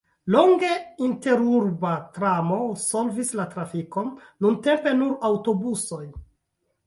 Longe 0.35 0.69
interurba 1.07 1.91
tramo 2.15 2.57
solvis 2.85 3.29
la 3.41 3.45
trafikon, 3.53 4.09
nuntempe 4.45 4.95
nur 5.03 5.13
aŭtobusoj. 5.29 6.03